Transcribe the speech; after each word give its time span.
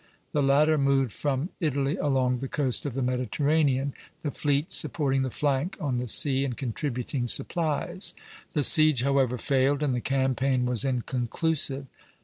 The 0.31 0.41
latter 0.41 0.79
moved 0.79 1.13
from 1.13 1.49
Italy 1.59 1.95
along 1.95 2.39
the 2.39 2.47
coast 2.47 2.87
of 2.87 2.95
the 2.95 3.03
Mediterranean, 3.03 3.93
the 4.23 4.31
fleet 4.31 4.71
supporting 4.71 5.21
the 5.21 5.29
flank 5.29 5.77
on 5.79 5.97
the 5.97 6.07
sea, 6.07 6.43
and 6.43 6.57
contributing 6.57 7.27
supplies. 7.27 8.15
The 8.53 8.63
siege, 8.63 9.03
however, 9.03 9.37
failed, 9.37 9.83
and 9.83 9.93
the 9.93 10.01
campaign 10.01 10.65
was 10.65 10.83
inconclusive. 10.83 11.85